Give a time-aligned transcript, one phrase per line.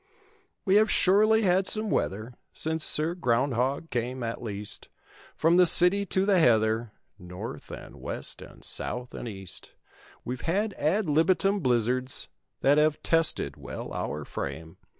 [0.65, 4.89] We have surely had some weather, Since Sir Groundhog came, at least;
[5.35, 6.91] From the city to the heather.
[7.19, 9.75] North, and west and south and east.
[10.25, 12.29] We've had ad libitum blizzards
[12.61, 14.77] That have tested well our frame.